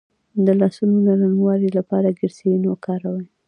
د 0.45 0.47
لاسونو 0.59 0.95
د 1.07 1.09
نرموالي 1.21 1.69
لپاره 1.77 2.15
ګلسرین 2.19 2.63
وکاروئ 2.67 3.25